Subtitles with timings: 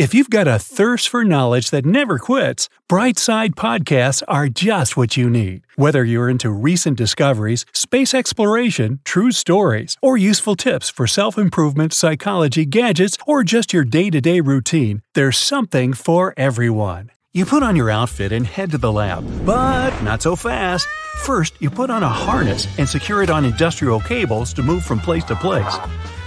[0.00, 5.18] If you've got a thirst for knowledge that never quits, Brightside Podcasts are just what
[5.18, 5.60] you need.
[5.76, 11.92] Whether you're into recent discoveries, space exploration, true stories, or useful tips for self improvement,
[11.92, 17.10] psychology, gadgets, or just your day to day routine, there's something for everyone.
[17.34, 20.88] You put on your outfit and head to the lab, but not so fast.
[21.26, 25.00] First, you put on a harness and secure it on industrial cables to move from
[25.00, 25.76] place to place.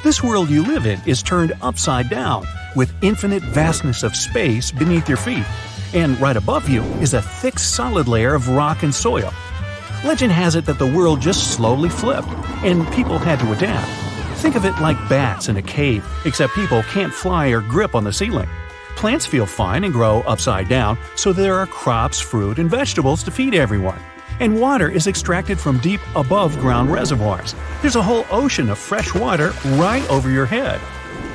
[0.04, 2.46] This world you live in is turned upside down,
[2.76, 5.46] with infinite vastness of space beneath your feet.
[5.94, 9.32] And right above you is a thick solid layer of rock and soil.
[10.04, 12.28] Legend has it that the world just slowly flipped,
[12.64, 13.90] and people had to adapt.
[14.40, 18.04] Think of it like bats in a cave, except people can't fly or grip on
[18.04, 18.50] the ceiling.
[18.96, 23.32] Plants feel fine and grow upside down, so there are crops, fruit, and vegetables to
[23.32, 24.00] feed everyone
[24.40, 27.56] and water is extracted from deep above ground reservoirs.
[27.82, 30.80] There's a whole ocean of fresh water right over your head.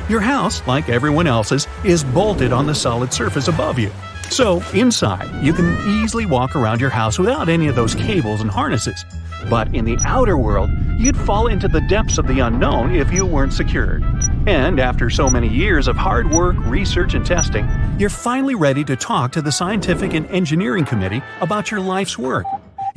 [0.09, 3.91] Your house, like everyone else's, is bolted on the solid surface above you.
[4.31, 8.51] So, inside, you can easily walk around your house without any of those cables and
[8.51, 9.05] harnesses.
[9.51, 13.27] But in the outer world, you'd fall into the depths of the unknown if you
[13.27, 14.03] weren't secured.
[14.47, 18.97] And after so many years of hard work, research, and testing, you're finally ready to
[18.97, 22.47] talk to the Scientific and Engineering Committee about your life's work.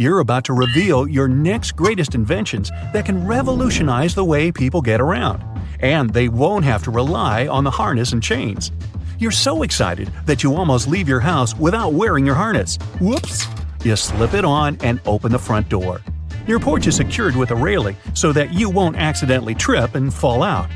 [0.01, 4.99] You're about to reveal your next greatest inventions that can revolutionize the way people get
[4.99, 5.43] around.
[5.79, 8.71] And they won't have to rely on the harness and chains.
[9.19, 12.77] You're so excited that you almost leave your house without wearing your harness.
[12.99, 13.45] Whoops!
[13.83, 16.01] You slip it on and open the front door.
[16.47, 20.41] Your porch is secured with a railing so that you won't accidentally trip and fall
[20.41, 20.67] out.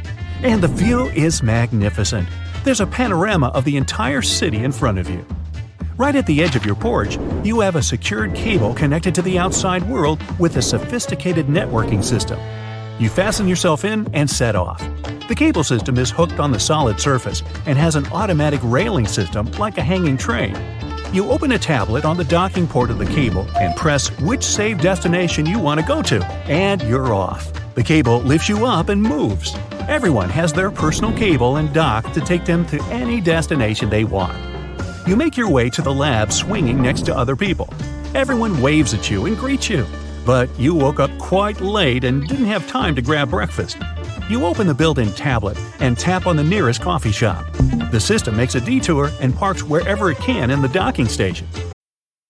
[0.44, 2.29] And the view is magnificent.
[2.63, 5.25] There's a panorama of the entire city in front of you.
[5.97, 9.39] Right at the edge of your porch, you have a secured cable connected to the
[9.39, 12.38] outside world with a sophisticated networking system.
[13.00, 14.85] You fasten yourself in and set off.
[15.29, 19.50] The cable system is hooked on the solid surface and has an automatic railing system
[19.53, 20.53] like a hanging train.
[21.13, 24.81] You open a tablet on the docking port of the cable and press which save
[24.81, 27.53] destination you want to go to, and you're off.
[27.73, 29.55] The cable lifts you up and moves.
[29.88, 34.54] Everyone has their personal cable and dock to take them to any destination they want.
[35.07, 37.71] You make your way to the lab swinging next to other people.
[38.16, 39.85] Everyone waves at you and greets you.
[40.25, 43.77] But you woke up quite late and didn't have time to grab breakfast.
[44.31, 47.45] You open the built in tablet and tap on the nearest coffee shop.
[47.91, 51.47] The system makes a detour and parks wherever it can in the docking station.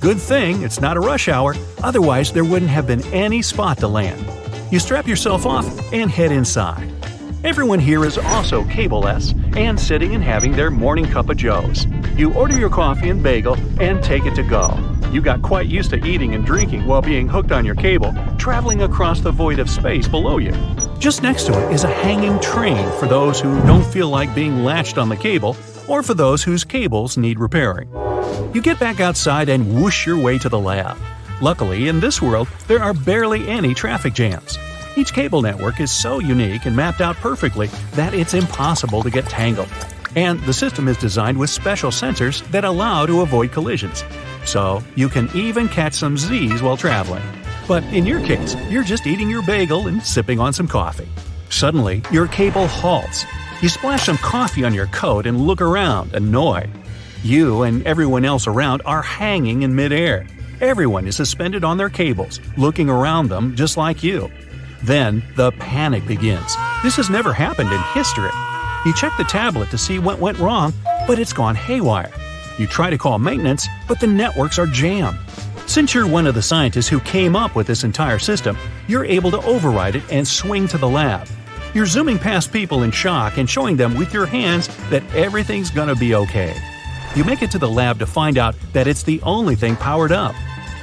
[0.00, 3.88] Good thing it's not a rush hour, otherwise, there wouldn't have been any spot to
[3.88, 4.24] land.
[4.70, 6.92] You strap yourself off and head inside.
[7.44, 11.86] Everyone here is also cableless and sitting and having their morning cup of joes.
[12.14, 14.76] You order your coffee and bagel and take it to go.
[15.12, 18.82] You got quite used to eating and drinking while being hooked on your cable, traveling
[18.82, 20.52] across the void of space below you.
[20.98, 24.62] Just next to it is a hanging train for those who don't feel like being
[24.62, 25.56] latched on the cable
[25.88, 27.88] or for those whose cables need repairing.
[28.54, 30.96] You get back outside and whoosh your way to the lab.
[31.40, 34.58] Luckily, in this world, there are barely any traffic jams.
[34.96, 39.26] Each cable network is so unique and mapped out perfectly that it's impossible to get
[39.26, 39.68] tangled.
[40.14, 44.02] And the system is designed with special sensors that allow to avoid collisions.
[44.46, 47.22] So you can even catch some Z's while traveling.
[47.68, 51.08] But in your case, you're just eating your bagel and sipping on some coffee.
[51.50, 53.26] Suddenly, your cable halts.
[53.60, 56.70] You splash some coffee on your coat and look around, annoyed.
[57.26, 60.28] You and everyone else around are hanging in midair.
[60.60, 64.30] Everyone is suspended on their cables, looking around them just like you.
[64.84, 66.54] Then the panic begins.
[66.84, 68.30] This has never happened in history.
[68.84, 70.72] You check the tablet to see what went wrong,
[71.08, 72.12] but it's gone haywire.
[72.60, 75.18] You try to call maintenance, but the networks are jammed.
[75.66, 78.56] Since you're one of the scientists who came up with this entire system,
[78.86, 81.26] you're able to override it and swing to the lab.
[81.74, 85.96] You're zooming past people in shock and showing them with your hands that everything's gonna
[85.96, 86.56] be okay.
[87.16, 90.12] You make it to the lab to find out that it's the only thing powered
[90.12, 90.34] up.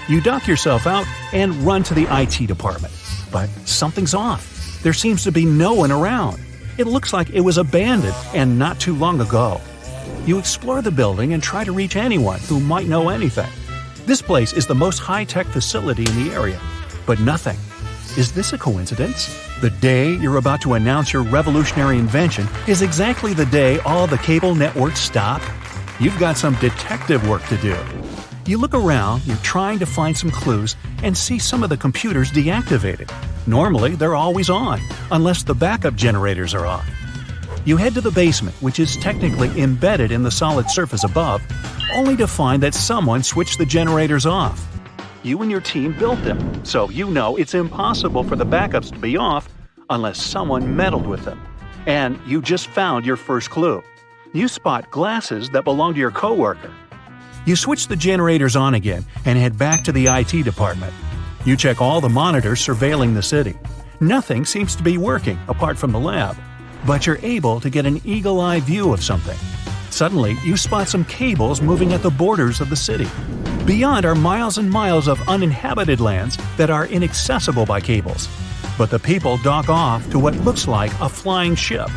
[0.10, 2.92] You dock yourself out and run to the IT department.
[3.32, 4.82] But something's off.
[4.82, 6.42] There seems to be no one around.
[6.80, 9.62] It looks like it was abandoned and not too long ago.
[10.26, 13.52] You explore the building and try to reach anyone who might know anything.
[14.08, 16.60] This place is the most high tech facility in the area,
[17.06, 17.60] but nothing.
[18.18, 19.30] Is this a coincidence?
[19.62, 24.18] The day you're about to announce your revolutionary invention is exactly the day all the
[24.18, 25.42] cable networks stop?
[26.00, 27.78] You've got some detective work to do.
[28.48, 32.32] You look around, you're trying to find some clues, and see some of the computers
[32.32, 33.12] deactivated.
[33.46, 34.82] Normally, they're always on,
[35.12, 36.90] unless the backup generators are off.
[37.64, 41.44] You head to the basement, which is technically embedded in the solid surface above,
[41.94, 44.68] only to find that someone switched the generators off.
[45.22, 48.98] You and your team built them, so you know it's impossible for the backups to
[48.98, 49.48] be off
[49.92, 51.40] unless someone meddled with them.
[51.86, 53.84] And you just found your first clue.
[54.36, 56.72] You spot glasses that belong to your coworker.
[57.46, 60.92] You switch the generators on again and head back to the IT department.
[61.46, 63.56] You check all the monitors surveilling the city.
[64.02, 66.36] Nothing seems to be working apart from the lab,
[66.88, 69.38] but you're able to get an eagle eye view of something.
[69.92, 73.08] Suddenly, you spot some cables moving at the borders of the city.
[73.68, 78.28] Beyond are miles and miles of uninhabited lands that are inaccessible by cables.
[78.80, 81.88] But the people dock off to what looks like a flying ship.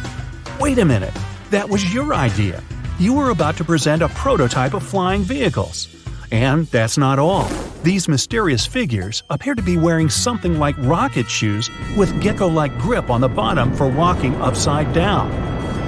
[0.60, 1.14] Wait a minute,
[1.50, 2.62] that was your idea
[2.98, 5.88] you were about to present a prototype of flying vehicles.
[6.32, 7.48] And that's not all.
[7.82, 13.10] These mysterious figures appear to be wearing something like rocket shoes with gecko like grip
[13.10, 15.30] on the bottom for walking upside down.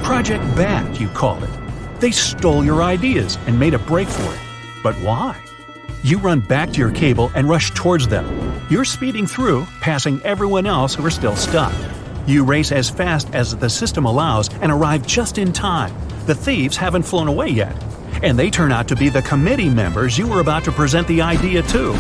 [0.05, 1.51] Project Bat, you call it.
[1.99, 4.41] They stole your ideas and made a break for it.
[4.83, 5.43] But why?
[6.03, 8.27] You run back to your cable and rush towards them.
[8.71, 11.75] You're speeding through, passing everyone else who are still stuck.
[12.29, 15.97] You race as fast as the system allows and arrive just in time.
[16.27, 17.75] The thieves haven't flown away yet.
[18.23, 21.23] And they turn out to be the committee members you were about to present the
[21.23, 21.99] idea to.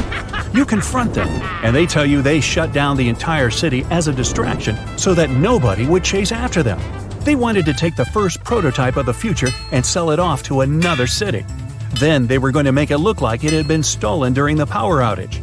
[0.53, 1.29] You confront them,
[1.65, 5.31] and they tell you they shut down the entire city as a distraction so that
[5.31, 6.79] nobody would chase after them.
[7.21, 10.61] They wanted to take the first prototype of the future and sell it off to
[10.61, 11.47] another city.
[11.95, 14.67] Then they were going to make it look like it had been stolen during the
[14.67, 15.43] power outage.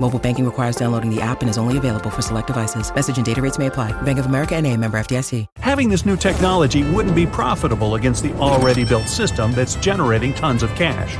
[0.00, 2.94] Mobile banking requires downloading the app and is only available for select devices.
[2.94, 3.92] Message and data rates may apply.
[4.02, 4.76] Bank of America N.A.
[4.76, 5.46] member FDIC.
[5.58, 10.62] Having this new technology wouldn't be profitable against the already built system that's generating tons
[10.62, 11.16] of cash.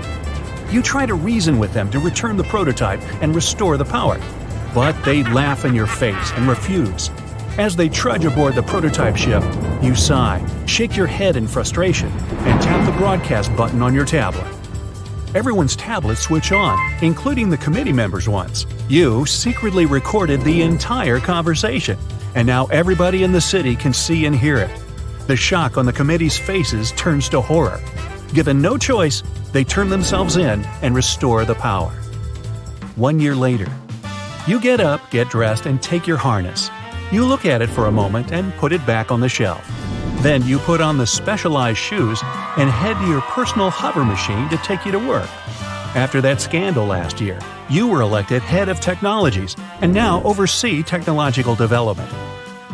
[0.72, 4.20] You try to reason with them to return the prototype and restore the power,
[4.74, 7.10] but they laugh in your face and refuse.
[7.58, 9.42] As they trudge aboard the prototype ship,
[9.82, 14.57] you sigh, shake your head in frustration, and tap the broadcast button on your tablet.
[15.34, 18.66] Everyone's tablets switch on, including the committee members' ones.
[18.88, 21.98] You secretly recorded the entire conversation,
[22.34, 24.70] and now everybody in the city can see and hear it.
[25.26, 27.78] The shock on the committee's faces turns to horror.
[28.32, 29.22] Given no choice,
[29.52, 31.90] they turn themselves in and restore the power.
[32.96, 33.70] One year later,
[34.46, 36.70] you get up, get dressed, and take your harness.
[37.12, 39.62] You look at it for a moment and put it back on the shelf.
[40.22, 42.22] Then you put on the specialized shoes
[42.58, 45.28] and head to your personal hover machine to take you to work.
[45.94, 47.38] After that scandal last year,
[47.70, 52.10] you were elected head of technologies and now oversee technological development.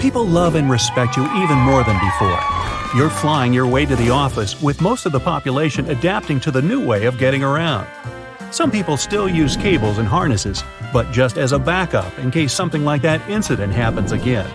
[0.01, 2.41] People love and respect you even more than before.
[2.97, 6.63] You're flying your way to the office with most of the population adapting to the
[6.63, 7.87] new way of getting around.
[8.51, 10.63] Some people still use cables and harnesses,
[10.93, 14.49] but just as a backup in case something like that incident happens again.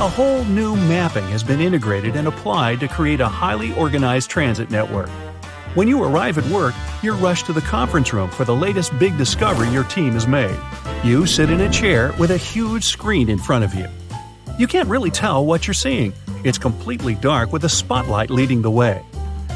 [0.00, 4.70] A whole new mapping has been integrated and applied to create a highly organized transit
[4.70, 5.08] network.
[5.74, 9.18] When you arrive at work, you're rushed to the conference room for the latest big
[9.18, 10.56] discovery your team has made.
[11.02, 13.88] You sit in a chair with a huge screen in front of you.
[14.56, 16.12] You can't really tell what you're seeing.
[16.44, 19.04] It's completely dark with a spotlight leading the way.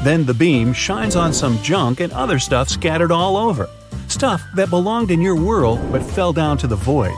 [0.03, 3.69] Then the beam shines on some junk and other stuff scattered all over.
[4.09, 7.15] Stuff that belonged in your world but fell down to the void.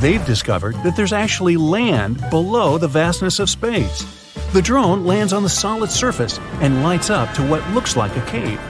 [0.00, 4.04] They've discovered that there's actually land below the vastness of space.
[4.52, 8.24] The drone lands on the solid surface and lights up to what looks like a
[8.26, 8.60] cave.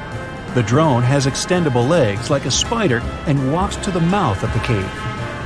[0.55, 4.61] The drone has extendable legs like a spider and walks to the mouth of the
[4.61, 4.91] cave.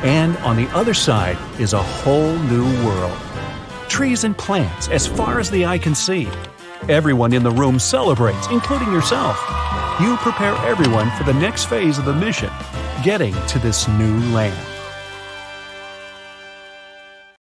[0.05, 3.19] And on the other side is a whole new world.
[3.89, 6.29] Trees and plants as far as the eye can see.
[6.89, 9.37] Everyone in the room celebrates, including yourself.
[10.01, 12.51] You prepare everyone for the next phase of the mission
[13.03, 14.72] getting to this new land.